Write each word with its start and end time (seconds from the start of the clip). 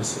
Merci. 0.00 0.20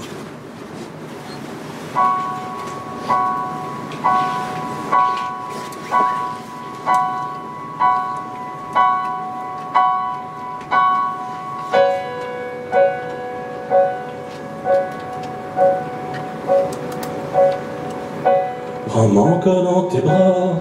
Prends-moi 18.86 19.22
encore 19.22 19.64
dans 19.64 19.82
tes 19.84 20.02
bras 20.02 20.58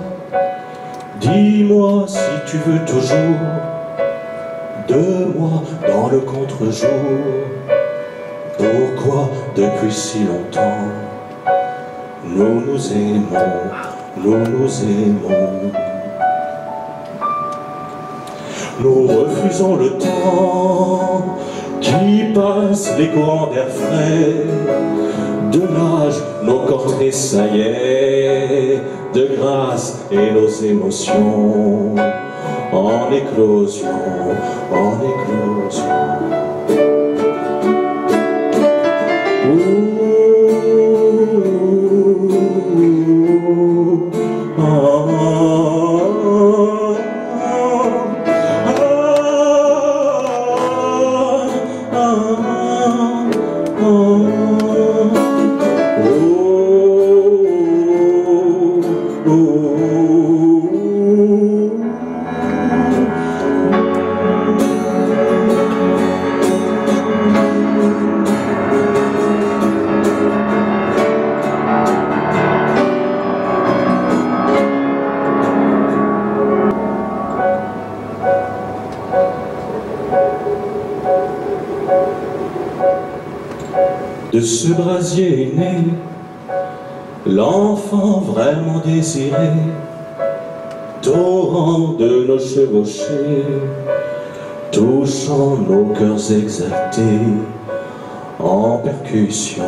Dis-moi 1.20 2.06
si 2.08 2.20
tu 2.48 2.58
veux 2.60 2.86
toujours 2.86 3.36
De 4.88 5.26
moi 5.38 5.62
dans 5.86 6.08
le 6.08 6.22
contre-jour 6.22 7.50
pourquoi 8.60 9.30
depuis 9.56 9.92
si 9.92 10.26
longtemps 10.26 10.90
nous 12.26 12.60
nous 12.60 12.92
aimons, 12.92 13.72
nous 14.18 14.38
nous 14.38 14.84
aimons? 14.84 15.72
Nous 18.82 19.08
refusons 19.08 19.78
le 19.78 19.98
temps 19.98 21.38
qui 21.80 22.34
passe 22.36 22.98
les 22.98 23.08
courants 23.08 23.48
d'air 23.48 23.70
frais 23.70 24.46
de 25.54 25.62
l'âge, 25.62 26.22
nos 26.44 26.60
corps 26.60 26.86
tressaillaient 26.98 28.82
de 29.14 29.38
grâce 29.38 30.02
et 30.12 30.32
nos 30.32 30.50
émotions 30.50 31.96
en 32.74 33.12
éclosion, 33.12 33.88
en 34.72 34.92
éclosion. 35.00 35.99
De 59.30 59.36
ce 84.42 84.74
brasier 84.74 85.44
est 85.44 85.54
né 85.58 85.86
l'enfant 87.26 88.22
vraiment 88.26 88.80
désiré, 88.86 89.52
torrent 91.02 91.94
de 92.00 92.26
nos 92.28 92.40
chevauchés, 92.40 93.46
touchant 94.72 95.58
nos 95.68 95.94
cœurs 95.94 96.32
exaltés, 96.32 97.02
en 98.40 98.78
percussion, 98.78 99.64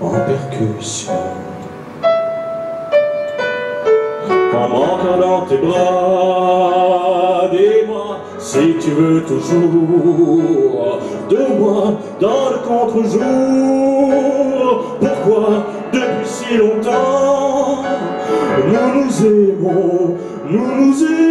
en 0.00 0.10
percussion. 0.10 1.12
Comme 4.52 4.74
encore 4.74 5.18
dans 5.20 5.40
tes 5.46 5.58
bras, 5.58 7.50
dis-moi 7.50 8.18
si 8.38 8.76
tu 8.80 8.90
veux 8.90 9.22
toujours 9.22 11.00
de 11.28 11.58
moi 11.58 11.94
dans 12.20 12.50
le 12.50 12.58
contre-jour. 12.66 14.25
Si 16.48 16.56
longtemps. 16.56 17.82
Nous 18.68 18.88
nous 18.94 19.26
aimons, 19.26 20.16
nous 20.48 20.74
nous 20.76 21.04
aimons 21.04 21.26